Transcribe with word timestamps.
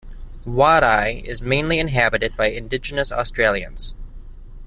Wadeye 0.47 1.23
is 1.27 1.43
mainly 1.43 1.77
inhabited 1.77 2.35
by 2.35 2.47
Indigenous 2.47 3.11
Australians. 3.11 3.93